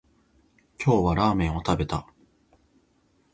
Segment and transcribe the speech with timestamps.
[0.83, 2.07] 今日はラーメンを食べた